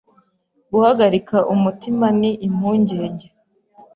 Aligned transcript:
Guhagarika 0.71 1.37
umutima 1.53 2.05
ni 2.19 2.31
impungenge 2.47 3.27